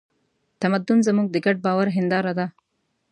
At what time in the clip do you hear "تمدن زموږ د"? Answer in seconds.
0.61-1.35